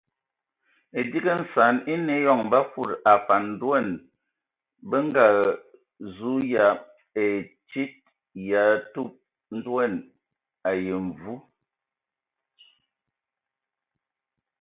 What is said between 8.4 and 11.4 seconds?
ya tub ndoan ai mvu.